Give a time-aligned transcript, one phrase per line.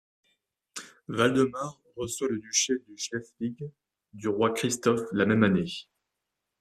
[1.09, 3.69] Valdemar reçoit le duché de Schleswig
[4.13, 5.69] du roi Christophe la même année.